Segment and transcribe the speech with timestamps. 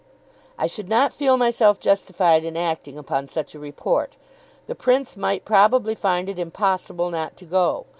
[0.57, 4.17] "I should not feel myself justified in acting upon such a report.
[4.65, 7.85] The Prince might probably find it impossible not to go.